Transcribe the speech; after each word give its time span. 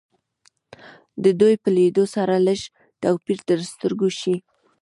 د 1.23 1.25
دوی 1.39 1.55
په 1.63 1.69
لیدو 1.77 2.03
سره 2.15 2.35
لږ 2.47 2.61
توپیر 3.01 3.39
تر 3.47 3.59
سترګو 3.71 4.09
شي 4.19 4.35